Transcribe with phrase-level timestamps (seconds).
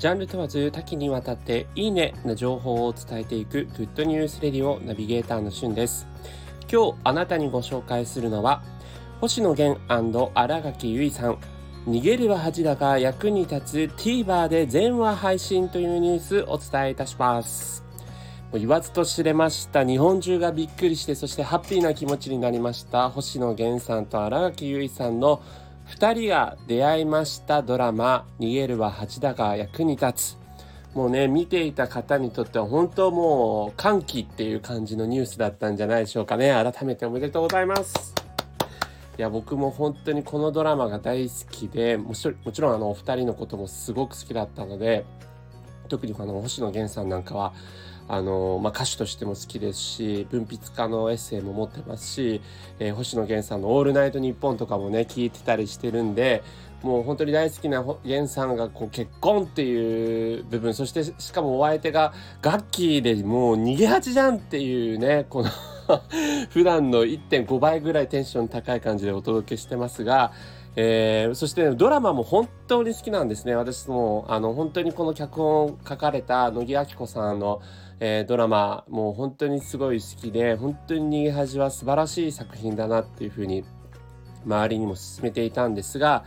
[0.00, 6.06] ジャンル問わず多岐にわたっていいねな情報を伝えていくグッドニュースレディオナビゲーターのしゅんです。
[6.72, 8.62] 今日あなたにご紹介するのは
[9.20, 9.78] 星野源
[10.34, 11.38] 新垣結衣さ
[11.86, 17.84] ん逃げるは恥だが役に立つ TVer で全話配信というニュースお伝えいたします。
[18.52, 25.42] もう言わずと知れました日本中がびっくりしてそしてハッピーな気持ちになりました星野源さんと新垣結衣さんの
[25.90, 30.38] 2人が出会いましたドラマ「逃げるは恥だが役に立つ」
[30.94, 36.50] もうね見ていた方にとっては本当もう歓喜っていう感じのニュースだったんじゃないでしょうかね。
[36.52, 38.14] 改めておめでとうございます。
[39.18, 45.04] いや僕も本当にこのドラマが大好きでもちろんあのお二人のこともすごく好きだったので
[45.90, 47.52] 特にこの星野源さんなんかは
[48.12, 52.40] あのまあ、歌手としても好きですし文筆家のエッセイも持ってますし、
[52.80, 56.42] えー、星野源さんの「オールナイトニッポン」とかもね聞いてたりしてるんで
[56.82, 65.48] もう本当に大好きな源さんがこう結婚っていう部分そしてしかもお相手がガッキーでもう逃げ恥じゃんっていうねこの
[66.50, 70.32] 普段の1.5倍ぐらいテンション高い感じでお届けしてますが
[70.76, 73.56] えー、そして、ね、ドラマも本当に好きなんですね。
[73.56, 77.60] 私もあの本当にこの脚本を書かれた乃木明子さんの、
[77.98, 83.64] えー、ドラマもう本当にすごい好きで本当に逃げ恥は素晴らしい作品だなっていうふうに
[84.44, 86.24] 周りにも勧めていたんですが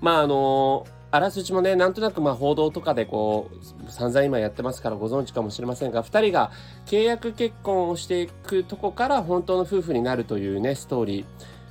[0.00, 3.50] まああのあらすじもねなんとなくま報道とかでこ
[3.86, 6.52] う散々今やってますからご存知かもしれませんが2人が
[6.86, 11.24] 契約結婚をしていくとこから本当の夫婦になるというねストーリー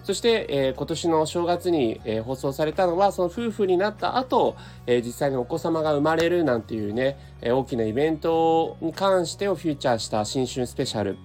[0.09, 4.55] そして、えー、今年の正月に、えー、放送されたのは、その夫婦になった後、
[4.87, 11.17] えー、実際にお子様が生まれるなんていうね、え大きなイベントに関してをフューチャーした新春スペシャル。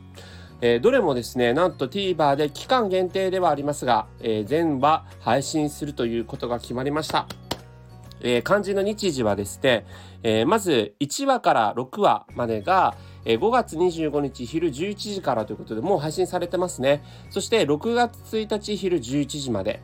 [0.61, 7.27] えどれもですね、なんと TVer で期間限定ではありますが、え全話配信するということが決まりました。
[8.21, 9.85] え漢字の日時はですね、
[10.23, 17.03] えまず1話から6話までが、え5月25日昼11時からということで、もう配信されてますね。
[17.31, 19.83] そして6月1日昼11時まで。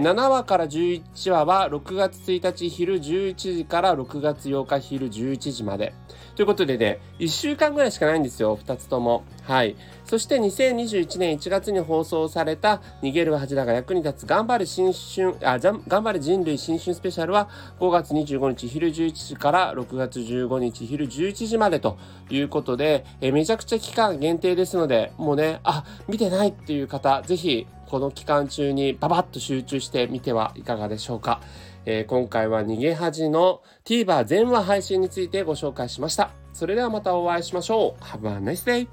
[0.00, 5.92] 7話から11話は6月1日昼11時から6月8日昼11時まで。
[6.34, 9.24] ということでね、1週間ぐらいしかないんですよ、2つとも。
[9.42, 9.76] はい。
[10.06, 21.98] そして2021年1月に放送された逃げる恥だが役に立つ頑張る新春、あ、頑張る人類新春スペシャルは5月25日昼11時から6月15日昼11時までと
[22.30, 31.42] いうことで、えめちゃくちゃ期間限定ですので、もうね、あ、見てないっていう方、ぜひこの期間中にババッと集中してみてはいかがでしょうか。
[31.84, 36.30] えー、今回は逃げ恥の TVer 全話配信についてご紹介しました。
[36.54, 38.02] それではまたお会いしましょう。
[38.02, 38.88] Have a nice day!